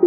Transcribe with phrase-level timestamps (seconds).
[0.00, 0.06] 大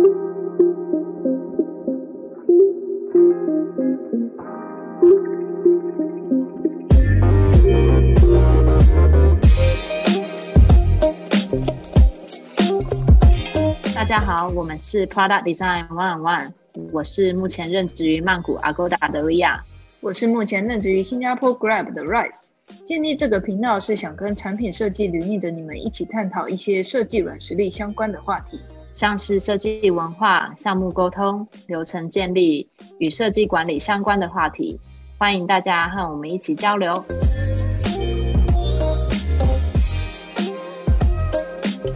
[14.04, 16.52] 家好，我们是 Product Design One One，
[16.92, 19.64] 我是目前任职于曼谷 Agoda 的利亚，
[20.02, 22.50] 我是目前任职于新加坡 Grab 的 Rice。
[22.84, 28.60] 建立这个频道是想跟产品设计领域的你们一起探讨一些设计软实力相关的话题，
[28.96, 34.80] 像是设计文化、项目沟通、流程建立与设计管理相关的话题。
[35.18, 37.04] 欢迎大家和我们一起交流。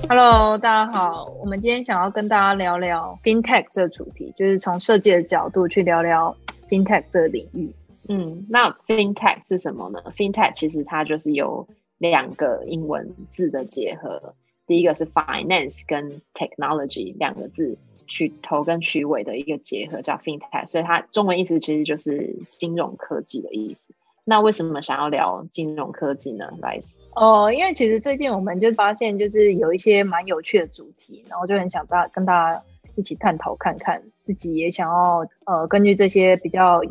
[0.10, 6.36] Hello，大家好，我们今天想要跟大家聊聊 FinTech 这个主题，就是从设计的角度去聊聊
[6.68, 7.72] FinTech 这个领域。
[8.10, 11.68] 嗯，那 FinTech 是什么呢？FinTech 其实它就是有
[12.00, 14.34] 两个英文字的结合，
[14.68, 23.80] 第一个是 Finance 跟 Technology 两个字取头跟取尾的一个结合，叫 FinTech，所以它中文意思其实就是金融科技的意思。
[24.26, 26.96] 那为什么想要聊金融科技呢？Rice？
[27.16, 32.62] 哦，因为其实最近我们就发现，就是有一些蛮有趣的主题，然后就很想大跟大家
[32.96, 36.82] 一起探讨看看，自己也想要呃根据这些比较。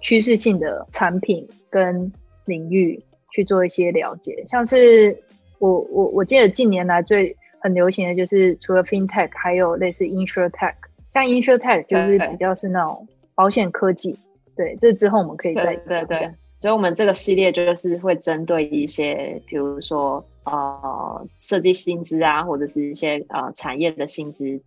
[0.00, 2.12] 趋势性的产品跟
[2.44, 5.23] 领域去做一些了解，像是
[5.64, 10.74] 我我我记得近年来最很流行的就是除了 FinTech，还有类似 InsurTech，
[11.12, 14.18] 像 InsurTech 就是比较是那种保险科技。
[14.56, 16.34] 对，这之后我们可以再讲讲。
[16.58, 24.60] 所以，我们这个系列就是会针对一些，比如说呃设计薪资啊，或者是一些呃产业的薪资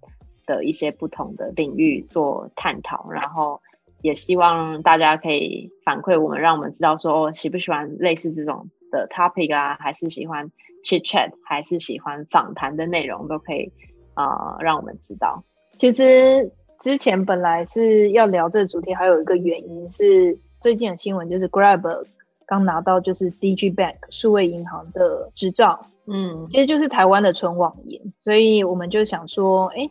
[0.45, 3.61] 的一些不同的领域做探讨，然后。
[4.04, 10.52] 也希望大家可以反馈我们，让我们知道说喜不喜欢类似这种的 topic 啊，还是喜欢
[10.88, 13.71] chit chat，还是喜欢访谈的内容，都可以
[14.13, 15.43] 啊，让我们知道。
[15.77, 22.05] 其实之前本来是要聊这个主题，还有一个原因是最近的新闻，就是 Grab
[22.45, 29.89] 刚拿到就是 DG Bank 数位银行的执照，嗯，其实就是台湾的纯网银，所以我们就想说，哎。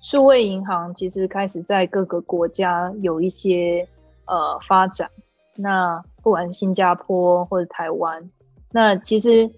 [0.00, 3.84] 数位银行其实开始在各个国家有一些
[4.26, 5.10] 呃发展，
[5.56, 8.30] 那不管是新加坡或者台湾，
[8.70, 9.50] 那其实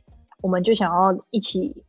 [0.42, 1.84] 我们就想要一起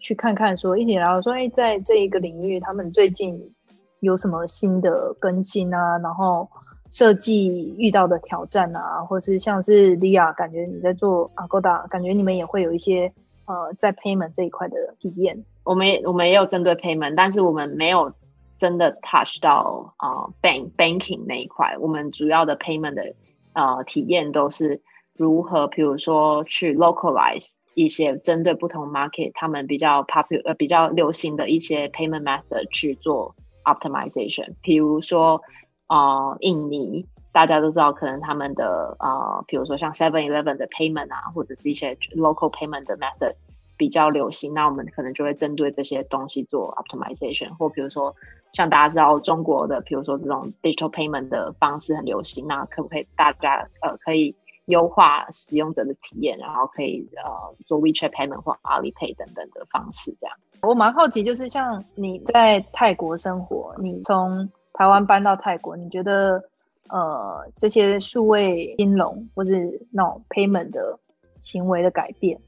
[0.00, 3.52] 去看看，说一起聊说，哎，在这一个领域，他们最近
[4.00, 5.98] 有什么新的更新啊？
[5.98, 6.48] 然后
[6.90, 13.12] 设计遇到的挑战啊，或是像是利亚，感觉你在做 Agoda，感觉你们也会有一些
[13.46, 15.44] 呃在 payment 这一块的体验。
[15.64, 18.12] 我们我们也有针对 payment，但是我们没有
[18.56, 21.76] 真的 touch 到啊 bank banking 那一块。
[21.78, 23.14] 我们主要的 payment 的
[23.52, 24.82] 呃体验都是
[25.16, 33.34] 如何，比如说去 localize 一些针对不同 market 他们比较 popular 呃比较流行的一些 payment method 去做
[33.64, 34.54] optimization。
[34.62, 35.40] 比如说
[35.86, 43.34] 啊印尼，大家都知道可能他们的啊比如说像 Seven Eleven 的 payment 啊，或者是一些 local payment 的 method。
[43.78, 48.14] 比较流行，那我们可能就会针对这些东西做 optimization，或比如说
[48.52, 60.36] 像大家知道中国的，比如说这种 digital payment 的方式很流行，那可不可以大家呃可以优化使用者的体验，然后可以呃做 WeChat payment 或 Alipay 等等的方式这样？
[60.62, 66.44] 我蛮好奇，就是像你在泰国生活，你从台湾搬到泰国，你觉得
[66.88, 69.52] 呃这些数位金融或者
[69.90, 70.98] 那种 payment 的
[71.40, 72.40] 行为的改变？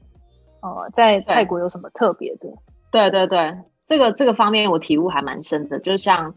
[0.61, 2.47] 呃，在泰国有什么特别的？
[2.91, 5.79] 对对对，这个这个方面我体悟还蛮深的。
[5.79, 6.33] 就像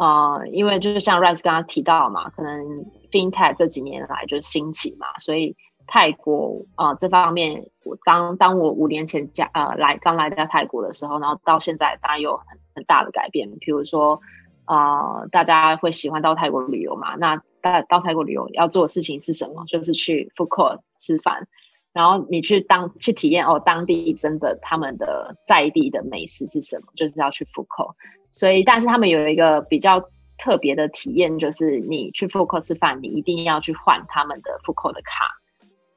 [0.00, 5.54] 呃，因为就是像 Rice 刚刚提到嘛，可能 FinTech 这几年来就是兴起嘛，所以
[5.86, 13.50] 泰国啊这方面，我刚当我五年前加呃来刚来到泰国的时候，然后到现在当然有很很大的改变。
[13.60, 14.18] 比如说
[14.64, 17.16] 呃，大家会喜欢到泰国旅游嘛？
[17.16, 19.66] 那大到泰国旅游要做的事情是什么？
[19.66, 21.46] 就是去 f o o court 吃饭。
[21.92, 26.86] 然后你去当去体验哦，当地真的他们的在地的美食是什么？
[26.96, 27.96] 就是要去复扣。
[28.32, 35.26] 所以，但是他们有一个比较特别的体验，就是你去复扣吃饭，你一定要去换他们的复扣的卡，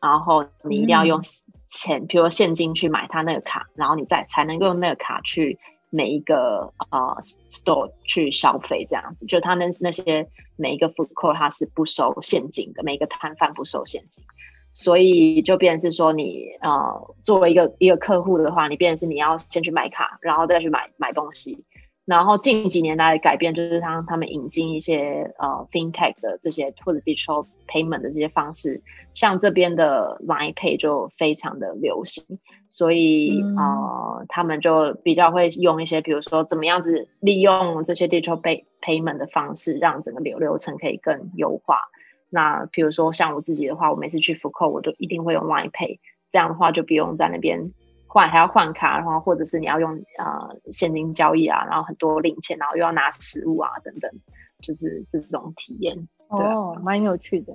[0.01, 1.21] 然后你一定要用
[1.68, 5.57] 钱，比如说现金去买他那个卡，然后你再才能够用那个卡去
[5.89, 7.18] 每一个呃
[7.51, 9.25] store 去消费，这样子。
[9.27, 14.24] 就他那那些每一个复扣，他是不收现金的，每一个摊贩不收现金。
[14.74, 21.63] 所以就变成是说，你呃作为一个一个客户的话，你变成是你要先去买卡，然后再去买买东西。
[22.05, 28.81] 然后近几年来改变，就是他他们引进一些呃 FinTech 的这些或者 Digital Payment 的这些方式，
[29.13, 32.39] 像这边的 Line Pay 就非常的流行。
[32.69, 41.77] 所以呃，他们就比较会用一些，比如说怎么样子利用这些 digital pay payment 的方式，让整个流流程可以更优化。
[42.31, 46.00] 那比如说像我自己的话，我每次去福扣，我都一定会用 Line Pay，
[46.31, 47.71] 这样的话就不用在那边
[48.13, 54.12] 换，还要换卡，然后或者是你要用呃现金交易啊，然后很多零钱，然后又要拿食物啊等等，
[54.62, 56.07] 就是这种体验。
[56.27, 57.54] 哦，蛮有趣的。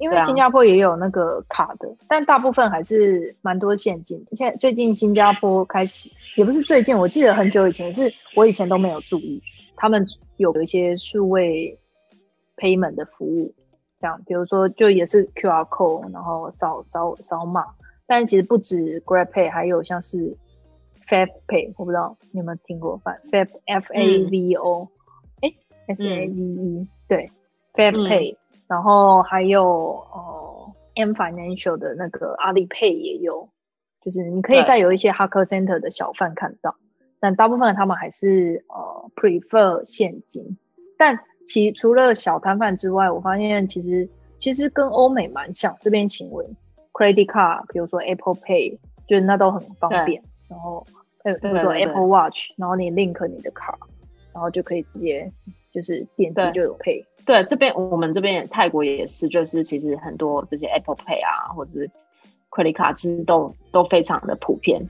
[0.00, 4.26] 因为新加坡也有那个卡的，但大部分还是蛮多现金。
[4.32, 9.40] 现在最近新加坡开始，也不是最近，我记得很久以前是我以前都没有注意，
[9.76, 10.04] 他们
[10.36, 11.78] 有一些数位
[12.56, 13.54] payment 的服务，
[14.00, 17.64] 这样，比如说就也是 QR code，然后扫扫扫码。
[18.06, 20.36] 但其实不止 Grab Pay，还有像是
[21.08, 23.00] Fab Pay，我不知道你有没有听过
[23.30, 24.88] ，Fab F A V O，
[25.42, 25.52] 哎
[25.88, 27.30] ，S A V E，对
[27.74, 28.36] ，Fab Pay。
[28.68, 29.64] 然后还有
[30.12, 33.48] 呃，M Financial 的那个阿里 Pay 也有，
[34.02, 36.74] 就是你可以在有一些 Hacker Center 的小贩看到，
[37.20, 40.58] 但大部分他们还是呃 prefer 现金。
[40.98, 44.08] 但其除了小摊贩之外，我发现其实
[44.40, 46.44] 其实跟欧美蛮像，这边行为
[46.96, 50.22] Credit Card，比如说 Apple Pay，就是那都很方便。
[50.48, 50.86] 然后
[51.22, 53.78] 比如说 Apple Watch，然后你 link 你的卡，
[54.32, 55.30] 然后就可以直接
[55.70, 57.04] 就是点击就有 Pay。
[57.26, 61.90] 对，这边我们这边泰国也是，就是其实很多这些 Apple Pay 啊，或者是
[62.48, 64.88] Credit Card，其实都都非常的普遍。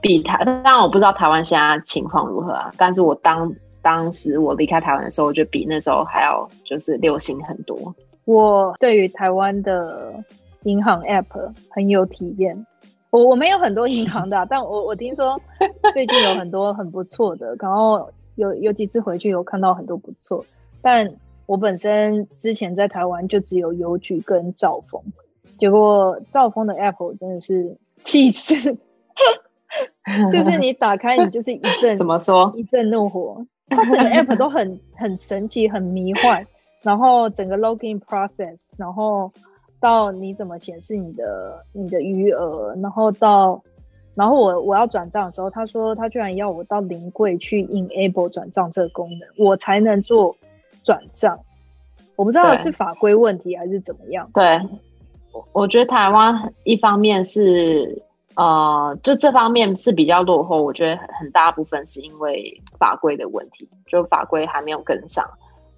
[0.00, 3.52] 比台，当然我不知道台湾现在情况如何啊，但是我当
[3.84, 7.94] 当时我离开台湾的时候，我觉得比那时候还要就是流行很多。
[8.24, 10.14] 我对于台湾的
[10.62, 12.66] 银行 App 很有体验。
[13.10, 15.40] 我我没有很多银行的， 但我我听说
[15.92, 20.44] 最近有很多很不错的，然后有有几次回去有看到很多不错，
[20.82, 21.14] 但
[21.46, 25.00] 我本身之前在台湾就只有邮局跟兆丰，
[25.58, 28.78] 结果兆丰的 App 真的是气死，
[30.32, 36.46] 就是你打开你就是一阵 怎么说一阵怒火，它整个 App 都很 很神奇很迷幻，
[36.82, 39.32] 然后整个 login process，然后。
[39.80, 43.62] 到你怎么显示你的你的余额，然后到，
[44.14, 50.38] 然后我我要转账的时候，他说他居然要我到临柜去 enable 转账这个功能，我才能做
[50.82, 51.38] 转账。
[52.16, 54.30] 我不知道是法规问题还是怎么样。
[54.32, 54.62] 对，
[55.34, 58.02] 我我觉得台湾一方面是
[58.36, 65.28] 呃，就这方面是比较落后，我觉得很大部分是因为法规的问题，就法规还没有跟上。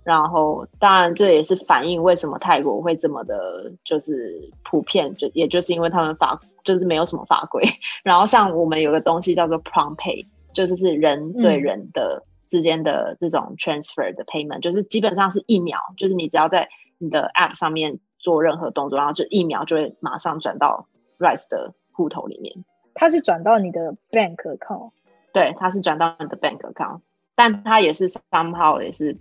[0.03, 7.63] 然后，当然，这也是反映为什么泰国会这么的，就是普遍，就也就是因为他们法就是没有什么法规。
[8.05, 16.69] 然后，像我们有个东西叫做 Prompt Pay，就是是人对人的之间的这种 transfer 的 payment，就是基本上是一秒，就是你只要在
[16.99, 20.87] 你的 app 上面做任何动作，然后就一秒就会马上转到
[21.19, 22.55] Rise 的户头里面。
[22.95, 24.91] 它是转到你的 bank account，
[25.33, 27.01] 对，它是转到你的 bank account，
[27.35, 29.17] 但它也是 somehow 也是。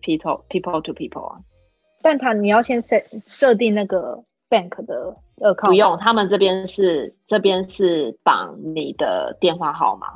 [0.00, 1.40] people people to people 啊，
[2.02, 10.06] 但它你要先设设定那个 bank 的 account，不用，他们这边是这边是绑你的电话号码，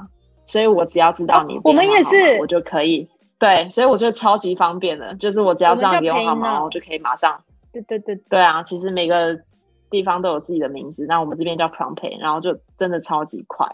[0.47, 3.11] 所以我只要知道你，我们也是，我就可以，
[3.41, 7.43] 对，所以我觉得超级方便的，就是我只要知道电话号码，我就可以马上，
[7.73, 9.41] 对对对，对啊，其实每个
[9.93, 13.69] 地方都有自己的名字，那我们这边叫 prompt pay，然后就真的超级快。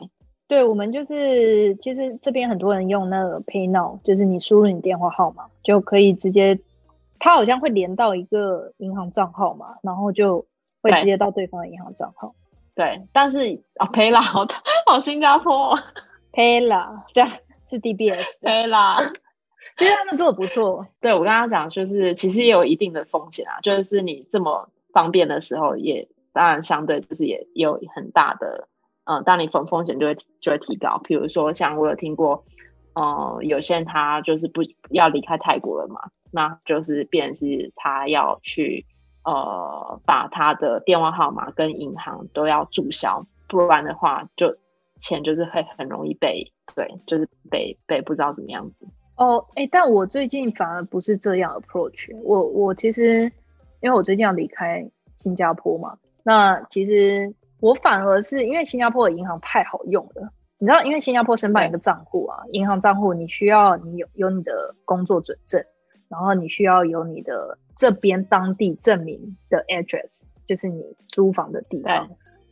[0.49, 6.59] 对我们就是，其实这边很多人用那个 Pay Now，就是你输入你电话号码就可以直接，
[7.19, 10.47] 它好像会连到一个银行账号嘛，然后就
[10.81, 12.35] 会直接到对方的银行账号。
[12.75, 14.47] 对，但是啊，Pay 啦，好，
[14.87, 15.79] 好新加坡
[16.33, 17.31] ，Pay 啦，这样
[17.69, 19.13] 是 DBS，Pay 啦，
[19.77, 20.87] 其实他们做的不错。
[21.03, 28.69] 对我刚刚讲，就是其实也有一定的风险啊，就是你这么方便的时候，也当然相对就是也有很大的。
[29.11, 31.01] 嗯，当你风风险就会就会提高。
[31.03, 32.45] 比如说，像我有听过，
[32.95, 35.99] 呃，有些人他就是不要离开泰国了嘛，
[36.31, 38.87] 那就是便是他要去
[39.25, 44.57] 呃把他的电话号码跟银行都要注销，不然的话就
[44.99, 48.87] 钱就是会很容易被对，就是被被不知道怎么样子。
[49.17, 52.15] 哦，哎，但我最近反而不是这样 approach。
[52.23, 53.23] 我我其实
[53.81, 55.97] 因为我最近要离开新加坡嘛，
[56.29, 57.35] 那其实。
[57.61, 60.31] 我反而是因为新加坡的银行太好用了，
[60.61, 65.65] 你知道，因为新加坡申办一个账户啊，银行账户你需要你有有你的工作准证，
[66.09, 72.09] 然后你需要有你的这边当地证明的 address，就是你租房的地方。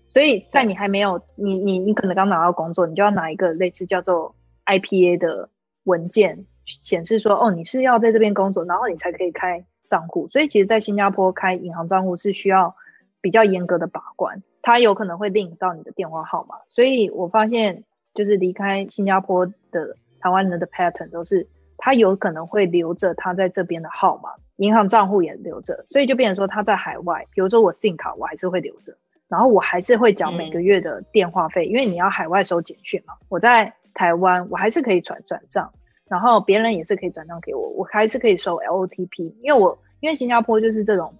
[0.09, 5.51] 所以在你还没有你你你可能刚拿到工作，你就要拿一个类似叫做 IPA 的
[5.85, 10.27] 文件，显示说哦你是要在这边工作，然后你才可以开账户。
[10.27, 12.75] 所以其实，在新加坡开银行账户是需要
[13.27, 16.59] 比较严格的把关，他有可能会领到你的电话号码。
[16.69, 17.83] 所以我发现，
[18.15, 33.15] 就是离开新加坡的台湾人的 pattern 都是，他有可能会留着他在这边的号码，银行账户也留着，所以就变成说他在海外，比如说我 SIM 卡我还是会留着，然后我还是会缴每个月的电话费，因为你要海外收简讯嘛。
[33.29, 35.73] 我在台湾我还是可以转转账，
[36.09, 41.13] 然后别人也是可以转账给我，我还是可以收 LOTP，因为我因为新加坡就是这种。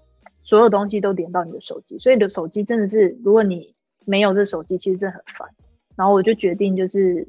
[0.47, 3.75] 所有东西都连到你的手机，所以你的手机真的是，如果你
[4.05, 5.49] 没有这手机，其实真的很烦。
[5.97, 7.27] 然后我就决定，就是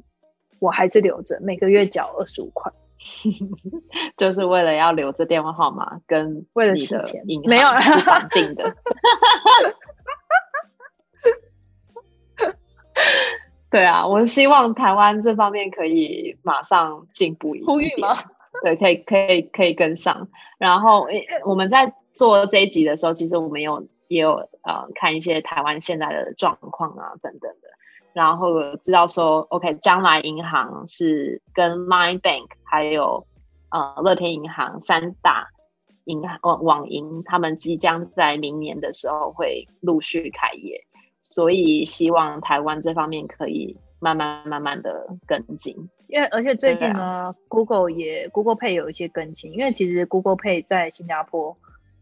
[0.60, 2.72] 我还是留着，每个月缴二十五块，
[4.16, 8.76] 就是为了要留着电话号码跟 为了省钱，没有是绑定的。
[13.68, 18.16] 对啊，我希望台湾这方面可以马上进步一点吗？
[18.64, 20.28] 对，可以，可以，可以跟上。
[20.58, 21.06] 然后，
[21.44, 21.94] 我们在。
[22.10, 27.68] 做这一集的时候，其实我们有也有呃看一些台湾现在的状况啊等等的，
[28.12, 33.28] 然后知道说，OK，将来银行是跟 My Bank 还有
[33.70, 35.50] 呃乐天银行三大
[36.06, 40.86] 银行网网银，他们即将在明年的时候会陆续开业，
[41.20, 45.88] 所以希望台湾这方面可以慢慢慢慢的跟进。
[46.08, 51.56] 因为而且最近呢，Google 也 Google Pay 有一些更新，因为其实 Google Pay 在新加坡。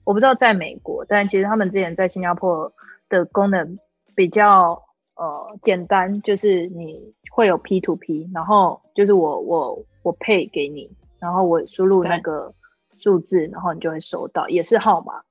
[0.05, 2.73] 我不知道在美国，但其实他们之前在新加坡
[3.09, 3.81] 的功能
[4.15, 4.85] 比较
[5.17, 12.55] 呃简单，就是你会有 P to P，然后就是我我我 pay 给你，然后我输入那个
[12.97, 15.23] 数字，然后你就会收到，也是号码。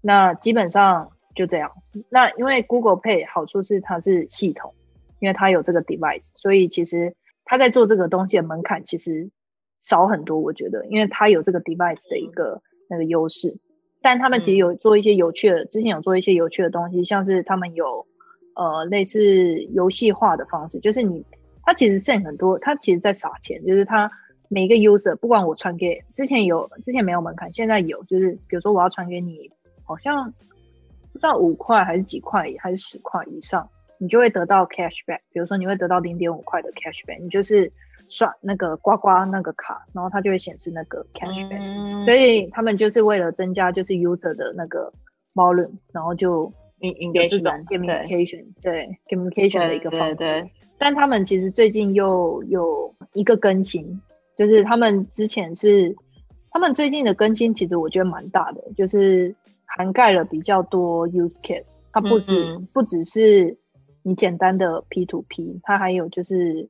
[0.00, 1.70] 那基本上就这样。
[2.08, 4.74] 那因为 Google Pay 好处是它是系统，
[5.20, 9.30] 因为它有这个 device，所以其实它在做这个东西的门槛其实
[9.80, 13.58] 少很多，我觉得，因为他有这个 device 的一个那个优势。
[14.00, 18.06] 但他们其实有做一些有趣的，之前有做一些有趣的东西，像是他们有
[18.56, 21.24] 呃类似游戏化的方式，就是你
[21.62, 24.10] 他其实 send 很多，他其实在撒钱，就是他
[24.48, 29.52] 每一个 user 不管我传给之前有之前没有门槛，现在有，就是比如说我要传给你，
[29.84, 30.32] 好像
[31.12, 33.70] 不知道五块还是几块还是十块以上，
[34.02, 37.72] 你就会得到 cashback，比如说你会得到零点五块的 cashback，你就是。
[38.08, 44.92] 刷那个刮刮那个卡，然后它就会显示那个 cashback，所以他们就是为了增加就是 user 的那个
[45.34, 48.98] volume，然后就有这种 communication，对。
[49.08, 50.46] communication 的一个方式。
[50.76, 54.02] 但他们其实最近又有一个更新，
[54.36, 55.96] 就是他们之前是
[56.50, 63.56] 他们最近的更新，其实我觉得蛮大的，就是涵盖了比较多 use case，它不止不只是
[64.02, 66.68] 你简单的 P to P，它还有就是。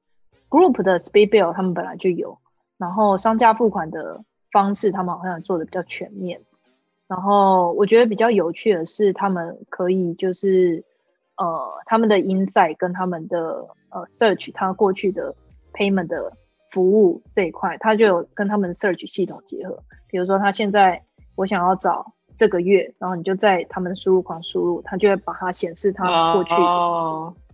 [0.52, 2.36] Group 的 Speed Bill 他们本来就有，
[2.76, 6.42] 然后商家付款的方式他们好像做的比较全面。
[7.08, 10.84] 然后我觉得比较有趣的是，他们可以就是
[11.38, 15.34] 呃他们的 Insight 跟他们的呃 Search，它过去的
[15.72, 16.36] Payment 的
[16.70, 19.82] 服务这一块，它就有跟他们的 Search 系统结合。
[20.06, 21.02] 比如说他现在
[21.34, 26.54] 我想要找这个月，然后你就在他们输入框输入，它就会把它显示它过去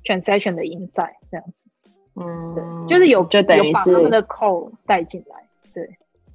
[0.04, 1.64] Transaction 的 Insight 这样子。
[2.20, 5.36] 嗯，就是有就等于是他们的 core 带进来，
[5.72, 5.88] 对，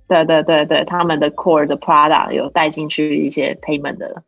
[0.07, 4.23] 对对对对，他们的 core 的 product 有带进去一些 payment 的，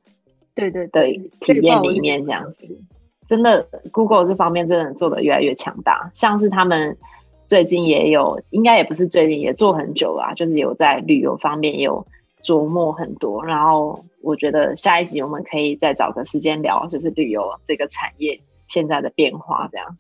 [0.54, 1.06] 对对的
[1.40, 2.78] 体验里面这样子，
[3.26, 6.98] 真的 Google 这方面真的做的越来越强大，像是他们
[7.46, 12.06] 最近也有，应该也不是最近，也做很久了，就是有在旅游方面也有
[12.46, 19.98] 琢磨很多，然后我觉得下一集我们可以再找个时间聊，就是旅游这个产业现在的变化这样。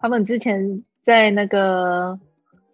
[0.00, 2.18] 他们之前在那个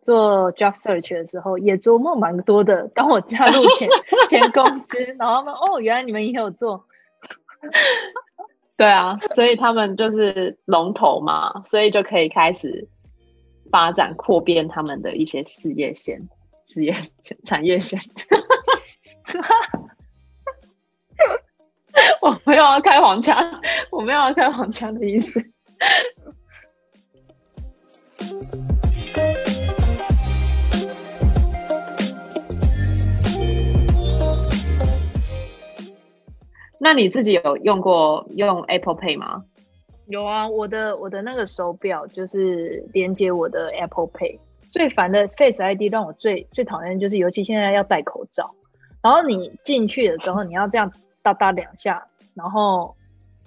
[0.00, 2.88] 做 job search 的时候，也琢磨蛮多的。
[2.88, 3.88] 当我加入前
[4.30, 6.86] 前公司，然后他们哦，原来你们也有做。
[8.78, 12.88] 对啊，所以他们就是龙头嘛，所以就可以开始
[13.70, 16.30] 发展扩编他们的一些事业线、
[16.70, 16.94] 事业
[17.44, 17.98] 产业线。
[22.22, 23.60] 我没有要开黄腔，
[23.90, 25.44] 我没有要开黄腔的意思。
[36.78, 39.44] 那你自己有用过用 Apple Pay 吗？
[40.06, 44.38] 有啊，我的我的那个手表就是连接我的 Apple Pay。
[44.70, 48.54] 最烦的 Face ID 让我最最讨厌就是，尤其现在要戴口罩，
[49.02, 52.96] 然后你进去的时候你要这样哒哒两下，然后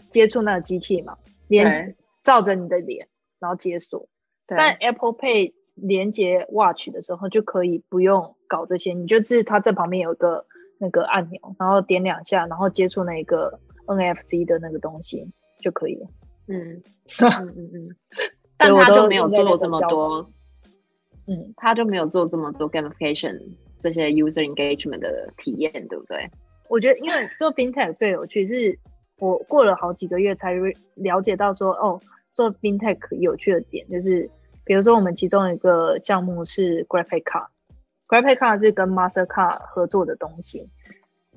[0.10, 3.08] 接触那个机器嘛，连照着你的脸，
[3.40, 4.08] 然后解锁。
[4.46, 10.46] 但 Apple Pay 连接 Watch 的时候就可以不用搞这些，你就是它这旁边有个
[10.78, 15.26] 那个按钮，然后点两下，然后接触那个 NFC 的那个东西
[15.62, 16.08] 就可以了。
[16.48, 16.84] 嗯
[17.24, 17.96] 嗯嗯嗯，
[18.58, 20.30] 但他就没有做这么多，
[21.28, 23.40] 嗯，他就没有做这么多 gamification
[23.80, 26.30] 这些 user engagement 的体验，对不对？
[26.70, 28.78] 我觉得，因为做 fintech 最有趣是，
[29.20, 30.54] 我过了好几个月才
[30.96, 32.00] 了解到说，哦，
[32.34, 34.30] 做 fintech 有趣的点就是，
[34.66, 40.68] 比如说我们其中一个项目是 graphic card，graphic card 是跟 Mastercard 合作的东西，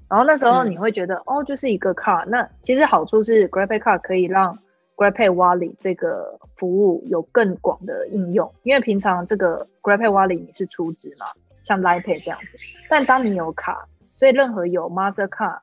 [0.08, 4.56] 然后那时候你会觉得，哦，就是一个 card，那其实好处是 graphic card 可以让
[4.96, 11.26] GrabPay Wallet 这个服务有更广的应用，因为平常这个 GrabPay Wallet 你是储值嘛，
[11.62, 12.56] 像 Line Pay 这样子，
[12.88, 15.60] 但当你有卡，所以任何有 Mastercard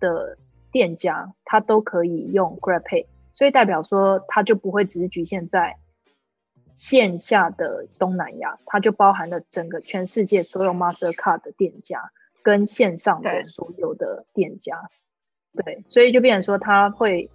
[0.00, 0.38] 的
[0.72, 5.76] 店家，它都可以用 GrabPay，所以代表说它就不会只是局限在
[6.72, 12.10] 线下的东南亚，它就包含了整个全世界所有 Mastercard 的店家
[12.42, 14.88] 跟线上的所有的店家，
[15.52, 17.28] 对，所以就变成说它会。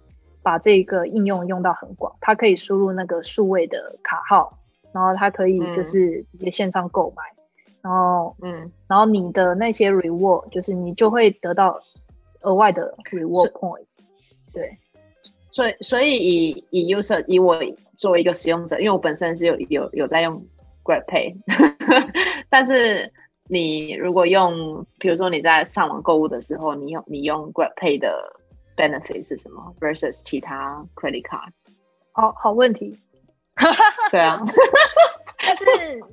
[0.46, 4.56] 把这个应用用到很广，它可以输入那个数位的卡号，
[4.92, 7.24] 然后它可以就是直接线上购买，
[7.82, 11.80] 然后嗯，然后你的那些 reward 就是你就会得到
[12.42, 13.98] 额外的 reward points。
[14.52, 14.78] 对，
[15.50, 17.58] 所以所以以以 user 以我
[17.96, 20.46] 作为一个使用者，因为我本身是有有有在用
[20.84, 21.34] Grab Pay，
[22.48, 23.12] 但是
[23.48, 28.40] 你如果用，比如说你在上网购物的时候，你用你用 Grab Pay 的。
[28.76, 31.50] Benefit 是什么 versus 其他 credit card？
[32.14, 32.98] 哦好问题。
[34.10, 34.40] 对啊，
[35.40, 35.64] 但是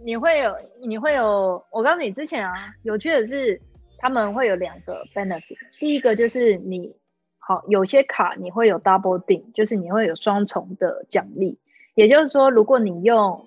[0.05, 3.62] 你会有你会有，我告诉你之前啊，有趣的是
[3.98, 5.58] 他们会有两个 benefit。
[5.79, 6.96] 第一个就是你
[7.38, 11.60] 好有些卡你会有 double ding，就是你会有双重的奖励。
[11.96, 13.46] 也就是说，如果你用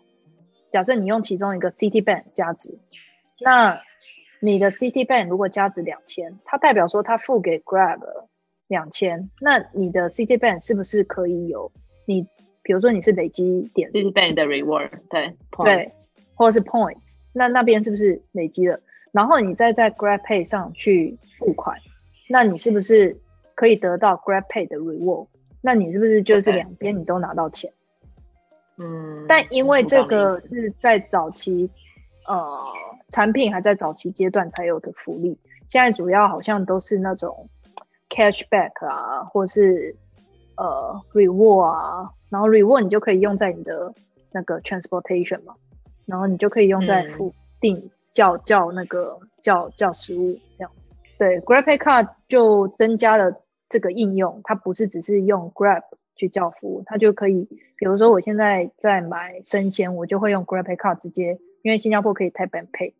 [0.70, 2.78] 假设你用其中一个 City Bank 加值，
[3.40, 3.80] 那
[4.40, 8.00] 你的 City Bank 如果加值两千，它代表说它付给 Grab。
[8.68, 11.70] 两千，那你的 City Bank 是不是可以有
[12.04, 12.26] 你，
[12.62, 15.84] 比如说你是累积点 City Bank 的 reward，对对，
[16.34, 18.80] 或者是 points，那那边是不是累积了？
[19.12, 21.78] 然后你再在 Grab Pay 上去付款，
[22.28, 23.16] 那你是不是
[23.54, 25.28] 可以得到 Grab Pay 的 reward？
[25.60, 27.72] 那你是不是就是两边你都拿到钱？
[28.78, 31.70] 嗯，但因为这个是在早期，
[32.26, 32.60] 呃，
[33.08, 37.48] 产品还在早期阶段才有的福利，现在主要好像都是那种。
[38.16, 39.94] Cashback 啊，或是
[40.56, 43.92] 呃 Reward 啊，然后 Reward 你就可以用在你的
[44.32, 45.54] 那个 Transportation 嘛，
[46.06, 50.94] 然后你就可以用在付订叫叫那个叫叫食物这样子。
[51.18, 55.82] 对，GrabPay Card 就增加了这个应用，它不是只是用 Grab
[56.14, 62.94] 去叫服务，它就可以，比如说我现在在买生鲜，我就会用 GrabPay Card 直接，因为新加坡可以 Tap and Pay，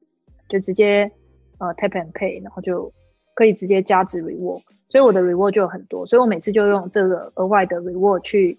[0.51, 1.11] 就直接
[1.57, 2.93] 呃 Tap and Pay，然后就。
[3.37, 8.59] 可以直接加值 reward，所以我的 reward 就有很多，所以我每次就用这个额外的 reward 去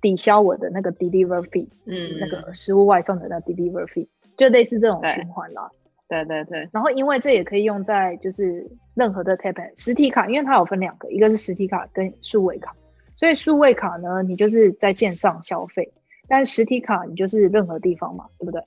[0.00, 5.68] 抵消我的那个 delivery fee，嗯，那个食物外送的那 delivery fee，就类似这种循环啦。
[6.08, 6.68] 对对对。
[6.70, 12.76] 然后因为这也可以用在就是任何的 tap 实体卡，因为它有分两个，一个是实体卡跟数位卡，
[13.16, 15.92] 所以数位卡呢，你就是在线上消费，
[16.28, 18.62] 但是实体卡你就是任何地方嘛，对不对？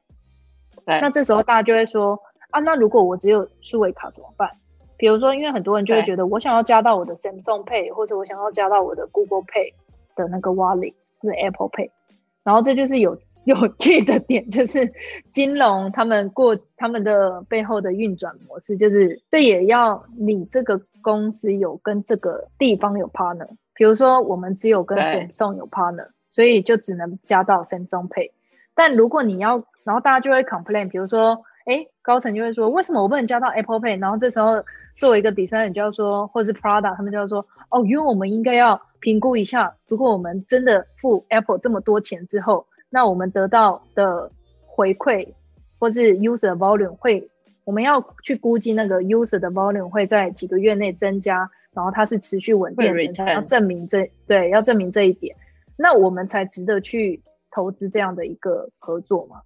[0.86, 1.00] 对。
[1.00, 4.50] 那这时候大家就会说啊，那如果我只有数位卡怎么办？
[5.00, 9.74] 比如说，因为很多人就会觉得，我想要加到我的 Samsung Pay，或者我想要加到我的 Google Pay
[10.14, 11.90] 的那个 Wallet，或者 Apple Pay，
[12.44, 14.92] 然后这就是有 有趣的点，就是
[15.32, 23.48] 金融他们过他们的背后的运转模式，就是这也要你这个公司有跟这个地方有 partner。
[23.74, 28.32] 比如说，我们只有跟 Samsung 有 partner，所以就只能加到 Samsung Pay。
[28.76, 31.46] 但如果你要，然后大家就会 complain，比如说。
[31.66, 34.00] 哎，高层就会说，为什么我不能加到 Apple Pay？
[34.00, 34.66] 然后这时候
[34.98, 44.32] 作为一个第三人就要说，或是 Prada，他们就要说，哦，因为我们应该要评估一下，如果我们真的付 Apple 这么多钱之后，那我们得到的
[44.66, 45.28] 回馈
[45.78, 47.30] 或是 User Volume 会，
[47.64, 55.36] 我们要去估计那个 User 的 Volume 会在几个月内增加，然后它是持续稳定增加，要证明这对，要证明这一点，
[55.78, 59.42] 那我们才值得去投资这样的一个合作嘛。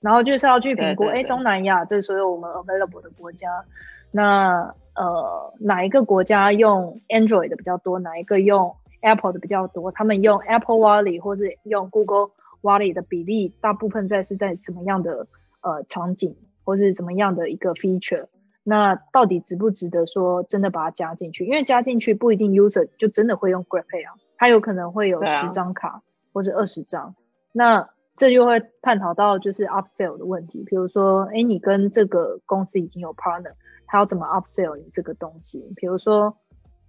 [0.00, 3.64] 然后就是要去评估，哎，东南亚这所有我们 available 的国家，
[4.12, 9.90] 那呃哪一个国家用 Android 的比较多，哪一个用 Apple 的比较多？
[9.90, 12.30] 他们用 Apple Wallet 或是用 Google
[12.62, 15.26] Wallet 的比例，大部分在是在什么样的
[15.62, 18.26] 呃场景，或是怎么样的一个 feature？
[18.62, 21.44] 那到底值不值得说真的把它加进去？
[21.44, 27.16] 因为加进去不一定 user 就真的会用 Grab Pay 啊，他有可能会有十张卡或者二十张，
[27.50, 27.88] 那。
[28.18, 33.52] 这就会探讨到就是 upsell 的问题，比如说，哎，你跟这个公司已经有 partner，
[33.86, 35.72] 他要怎么 upsell 你这个东西？
[35.76, 36.36] 比如说，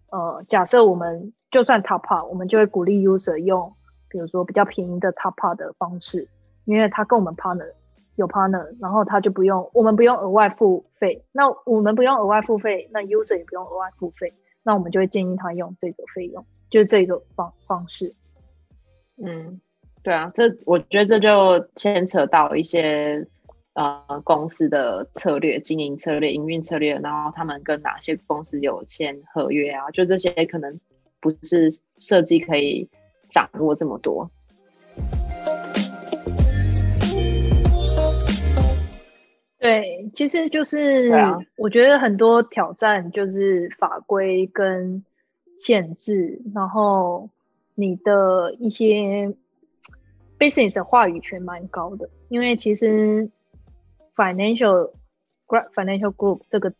[0.09, 3.73] 呃，假设我们就算 top up，我们就会鼓励 user 用，
[4.09, 6.27] 比如说比较便宜的 top up 的方式，
[6.65, 7.71] 因为他跟我们 partner
[8.15, 18.15] 有 partner，然后他就不用，我们不用额外付费，那我们不用额外付费，那 user 也不用额外付费，那我们就会建议他用这个费用，就是这个方方式。
[19.21, 19.61] 嗯，
[20.03, 23.27] 对啊，这我觉得这就牵扯到一些。
[23.73, 29.89] 呃，公司的策略、经营策略、营运策略，然后他们跟哪些公司有签合约啊？
[29.91, 30.77] 就这些可能
[31.21, 32.89] 不是设计可以
[33.29, 34.29] 掌握这么多。
[39.59, 41.13] 对，其实就是
[41.55, 45.05] 我觉得很多挑战就是法规跟
[45.55, 47.29] 限制，然后
[47.75, 49.33] 你的一些
[50.39, 53.29] business 的话语权蛮高的，因为其实。
[54.15, 54.91] Financial
[55.47, 56.73] Financial Group 这个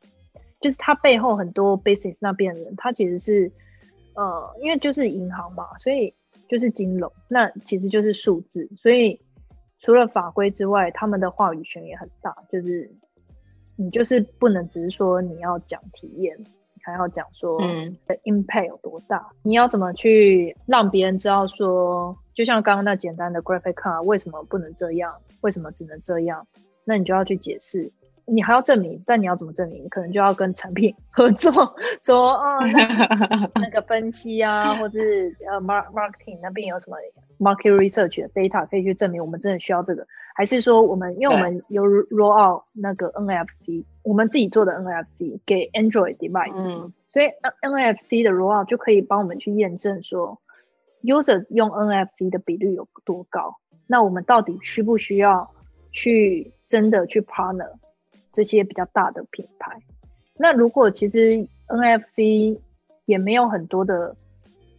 [0.59, 3.49] 就是它背后很多 business 那边的人，他其实是
[4.13, 6.13] 呃，因为就是银行嘛，所以
[6.49, 9.21] 就是金融，那其实就是数字，所以
[9.79, 12.35] 除了法规之外，他们的话语权也很大。
[12.51, 12.91] 就是
[13.77, 16.37] 你就是不能只是说你要讲体验，
[16.81, 26.47] 还要讲说嗯的 impact 有多大，你要怎么去让别人知道说，就像刚刚那简单的 graphic card 为什么不能这样，为什么只能这样？
[26.85, 27.91] 那你就要去解释，
[28.25, 29.89] 你还要证明，但你要怎么证明？
[29.89, 31.51] 可能就要跟产品 合作，
[32.01, 36.95] 说啊，那 那个分析啊，或者是呃，marketing 那边有什么
[37.39, 47.25] market research 的 data 可以去证明我们真的需要这个，还是说我们因为我们有 roll out 那个 NFC，我们自己做的 NFC 给 Android device，所以
[47.61, 50.39] NFC 的 roll out 就可以帮我们去验证说
[51.03, 53.57] user 用 NFC 的比率有多高，
[53.87, 55.51] 那我们到底需不需要？
[55.91, 57.71] 去真的去 partner
[58.31, 59.81] 这些比较大的品牌，
[60.37, 62.59] 那如果其实 NFC
[63.05, 64.15] 也没有很多的，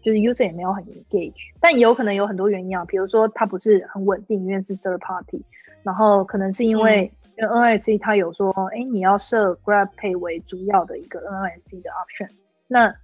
[0.00, 5.44] 就是 user 也没有很 engage，但也有可能有很多原因啊，比如说它不是很稳定，因为是 third party，
[5.83, 12.30] 然后可能是因为因为 NFC 它有说，哎，你要设 Grab Pay 为主要的一个 NFC 的 option，
[12.68, 12.94] 那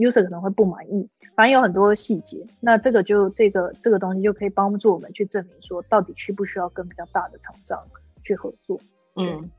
[0.00, 7.78] user 可能会不满意，反正有很多细节，那这个就这个这个东西就可以帮助我们去证明说，到底需不需要跟比较大的厂商
[8.24, 8.80] 去合作。
[9.16, 9.50] 嗯，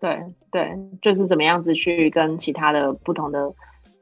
[0.00, 3.52] 对对，就是怎么样子去跟其他的不同的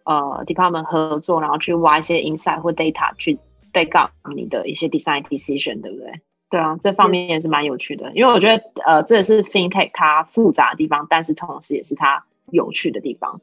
[0.05, 3.39] 呃 department 合作，然后去挖一些 insight 或 data 去
[3.73, 6.21] back up 你的一些 design decision，对不对？
[6.51, 13.41] 对啊，这方面也是蛮有趣的，因为我觉得呃，这也是 fintech 它复杂的地方，但是同时也是它有趣的地方。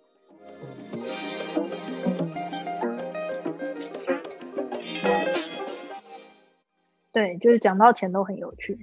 [7.15, 8.78] 对，就是讲到钱都很有趣，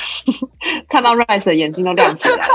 [0.88, 2.54] 看到 Rice 的眼睛都亮起来了。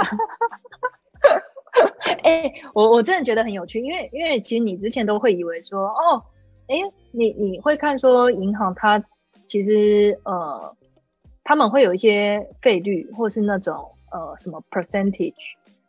[2.23, 6.23] 哎，我我真的觉得很有趣，因为因为其实你之前都会以为说，哦，
[6.65, 6.77] 哎，
[7.11, 9.03] 你你会看说银行它
[9.45, 10.75] 其实呃
[11.43, 15.35] 他们会有一些费率，或是那种呃什么 percentage，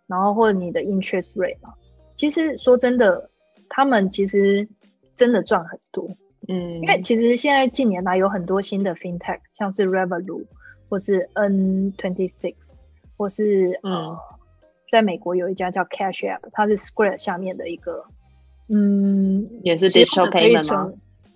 [0.07, 1.73] 然后或者你的 interest rate 嘛，
[2.17, 3.31] 其实说真的，
[3.71, 4.69] 他们其实
[5.15, 6.07] 真的赚很多。
[6.49, 10.47] 嗯，因为其实现在近年来有很多新的 fintech，像是 Revolut
[10.89, 12.81] 或是 N Twenty Six，
[13.17, 14.19] 或是呃，
[14.91, 18.05] 在美国有一家叫 Cash App，它是 Square 下面的一个，
[18.69, 20.93] 嗯，也是 digital payment 吗？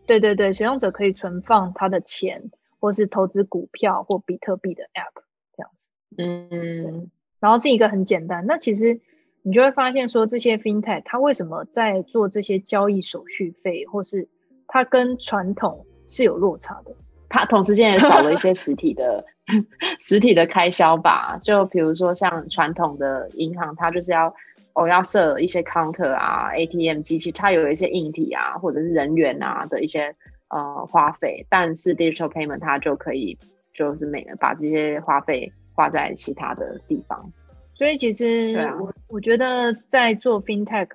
[0.06, 5.22] 对对对，使用者可以存放他的钱，或是投资股票或比特币的 App
[5.56, 5.88] 这样子。
[6.16, 9.00] 嗯，然后是一个很简单，那其实
[9.42, 14.28] 你就会发现说，这些 fintech 它为什么在做这些交易手续费或是
[14.68, 16.92] 它跟传统是有落差的，
[17.28, 19.24] 它同时间也少了一些实体的
[19.98, 21.38] 实体的开销吧。
[21.42, 24.35] 就比如说像传统的银行，它就是要
[24.74, 30.14] 哦要设一些 counter 啊、ATM 机器，它有一些硬体啊或者是人员啊的一些
[30.48, 31.46] 呃花费。
[31.48, 33.37] 但是 digital payment 它就可以
[33.74, 37.33] 就是每把这些花费花在其他的地方。
[37.74, 40.88] 所以其实我我觉得在做 fintech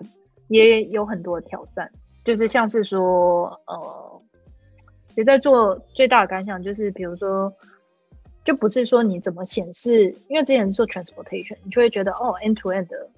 [0.47, 1.89] 也有很多挑战。
[2.23, 4.21] 就是像是说，呃，
[5.15, 7.53] 也在做最大的感想，就是比如说，
[8.45, 13.09] 就不是说你怎么显示，因为之前是做 transportation，你就会觉得哦，end to end 的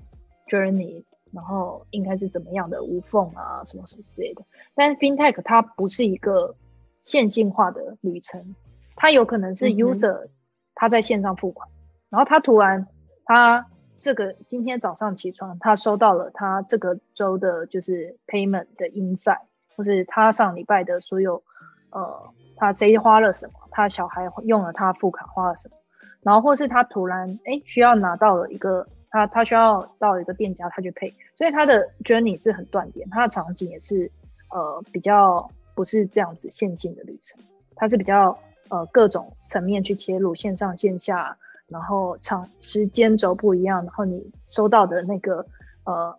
[0.47, 4.43] journey，然后应该是怎么样的无缝啊，什么什么之类的。
[4.73, 6.55] 但是 fintech 它不是一个
[7.01, 8.55] 线性化的旅程，
[8.95, 10.29] 它有可能是 user
[10.73, 11.69] 他在线上付款，
[12.09, 12.87] 然后他突然
[13.25, 13.67] 他。
[14.05, 19.41] 这个今天早上起床，他收到了他这个周的就是 payment 的 insight，
[19.75, 21.41] 或是他上礼拜的所有，
[21.89, 25.77] 呃，他谁花了什么，他小孩用了他副卡花了什么，
[26.21, 34.11] 然后或是他突然哎需要拿到了一个他他需要到一个店家，他去配，所以他的 journey 是很断点，他的场景也是
[34.51, 37.41] 呃比较不是这样子线性的旅程，
[37.75, 38.37] 它是比较
[38.69, 45.45] 呃各种层面去切入，线上线下，然后长时间轴不一样，然后你收到的那个
[45.85, 46.17] 呃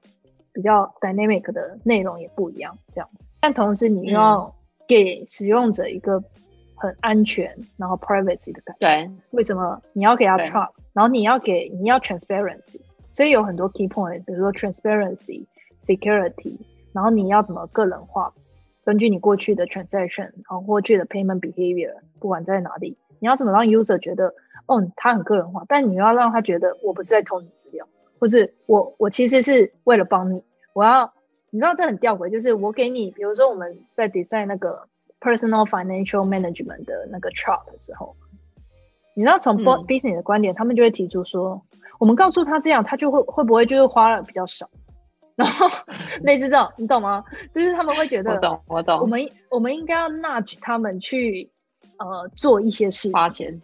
[0.53, 4.55] 比较 dynamic 的内容也不一样，这样子，但同时你要
[4.87, 6.23] 给使用者一个。
[6.79, 8.81] 很安全，然后 privacy 的感觉。
[8.81, 10.85] 对，为什么你要给他 trust？
[10.93, 12.83] 然后你要给你要 transparency，
[13.13, 15.47] 所以有很多 key point，比如说 transparency、
[15.81, 16.59] security，
[16.93, 18.35] 然后你要怎么个人化？
[18.85, 24.35] 根据你过去的 transaction，然后过去的 payment behavior，不管在哪里，你要怎么让 user 觉得
[24.67, 25.65] 哦，他很个人化？
[25.69, 27.87] 但你要让他觉得我不是在偷你资料，
[28.19, 31.13] 或是我我其实是为了帮你，我要
[31.51, 34.89] 你知道这很吊诡，就是我给你，比如说我们在 design 那个。
[35.19, 38.15] Personal financial management 的那个 chart 的时候，
[39.15, 41.61] 你知道从 business 的观点，他们就会提出说，
[41.99, 44.69] 我们告诉他这样，他就会会不会就是花了比较少，
[45.35, 45.67] 然后
[46.23, 47.25] 类似这种，你懂吗？
[47.51, 49.01] 就是他们会觉得，我懂，我懂。
[49.01, 51.51] 我们我们应该要 nudge 他们去
[51.97, 53.63] 呃做一些事情，花钱，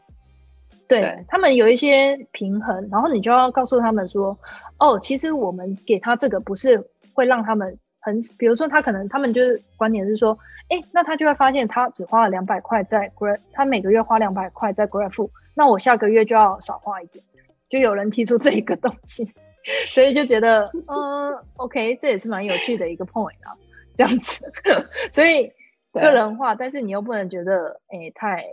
[1.01, 4.39] 对他们有一些平衡，然后你就要告诉他们说，
[4.79, 10.39] 哦，其实我们给他这个不是会让他们很，比如说他可能他们就是观点是说。
[10.69, 17.23] 哎，那他就会发现他只花了两百块在 Grab，他每个月花两百块在 Grab，那我下个月就要少花一点。
[17.69, 19.35] 就有人提出这一个东西，
[19.93, 23.53] 所以就觉得，嗯，OK，这也是蛮有趣的一个 point 啊，
[23.97, 24.51] 这样子。
[25.13, 25.53] 所以
[25.93, 28.47] 个人化，但是你又不能觉得，哎，太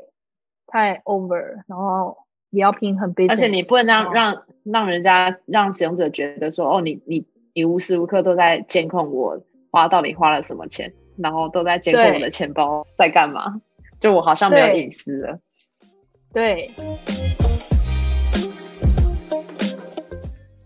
[0.68, 2.18] 太 over，然后
[2.50, 3.14] 也要平衡。
[3.30, 10.94] 而且你不能让让让人家让使用者觉得说，哦，你你你无时无刻都在监控我花到底花了什么钱。
[11.22, 13.60] 然后都在监控我的钱包在干嘛？
[14.00, 15.38] 就我好像没有隐私了。
[16.32, 16.72] 对。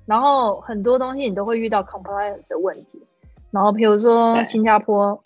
[0.06, 3.02] 然后很多东西你都会遇到 compliance 的问题。
[3.50, 5.24] 然后比如说新加坡，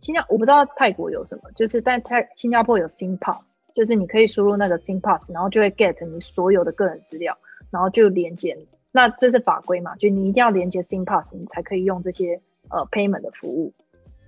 [0.00, 7.38] 新加我不知道泰国有什么，就是在泰新加坡有 Sim Pass，就是你可以输入那个 Sim Pass，然后就会 get 你所有的个人资料，
[7.70, 8.58] 然后就连接。
[8.92, 9.96] 那这是法规嘛？
[9.96, 13.72] 就你一定要连接 Sim Pass，你才可以用这些呃 payment 的服务。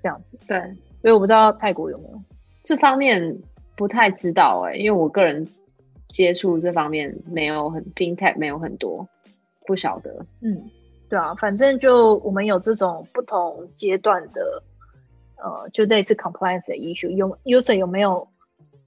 [0.03, 0.59] 这样子，对，
[1.03, 2.21] 所以我不知道泰国有没有
[2.65, 3.41] 这方面
[3.77, 5.47] 不太知道哎，因为我个人
[6.09, 9.07] 接触这方面没有很 fintech 没有很多，
[9.67, 10.25] 不晓得。
[10.41, 10.71] 嗯，
[11.11, 14.62] 对啊，反正就我们有这种不同阶段的，
[15.37, 18.27] 呃，就类似 compliance 的 issue，有 user 有没有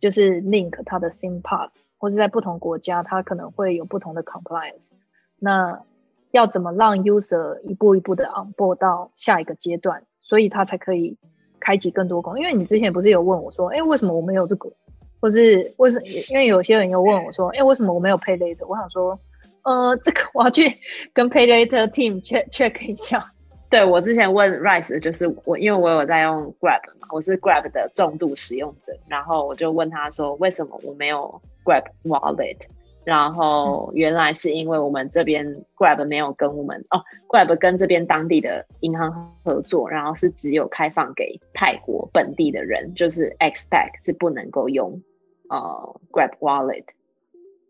[0.05, 4.91] 就是 link 它的 sim pass，或者在不同国家它可能会有不同的 compliance，
[5.39, 5.81] 那
[6.29, 10.03] 要怎么让 user 一步一步的 onboard 到下一个阶段？
[10.21, 11.17] 所以他才可以
[11.59, 14.71] 开启更多功能，因为你之前不是有问我说，哎，为什么我没有这个？
[15.19, 16.05] 或是为什么？
[16.29, 18.67] 因为有些人又问我说，哎，为什么我没有 Pay Later？
[18.67, 19.19] 我想说，
[19.63, 20.77] 呃，这个我要去
[21.13, 23.31] 跟 Pay Later Team check check 一下。
[23.69, 32.67] 对我之前问 Rise，就是我因为我有在用 Grab 嘛，我是 Grab 的重度使用者，然后我就问他说，为什么我没有 Grab Wallet？
[33.03, 45.01] 然后原来是因为我们这边 Grab 没有跟我们哦，Grab 跟这边当地的银行合作，然后是只有开放给泰国本地的人，就是 Expat 是不能够用
[45.49, 46.85] 呃 Grab Wallet，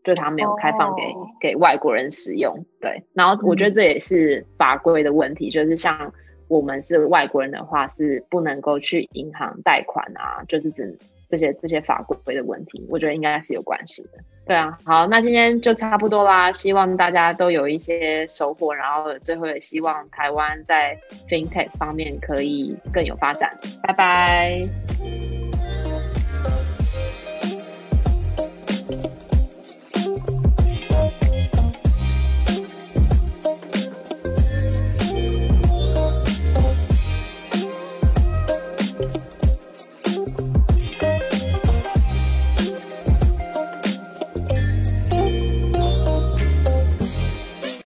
[0.05, 1.01] 就它没有开放给
[1.49, 2.63] 给外国人使用。
[2.79, 6.13] 对，然后我觉得这也是法规的问题，就是像
[6.47, 10.97] 我们是外国人的话，是不能够去银行贷款啊，就是只。
[11.27, 14.09] 这些这些法规的问题，我觉得应该是有关系的。
[14.45, 16.51] 对啊，好，那今天就差不多啦。
[16.51, 20.95] 希望大家都有一些收获，然后最后也希望台湾在
[21.27, 23.57] FinTech 方面可以更有发展。
[23.81, 25.44] 拜拜。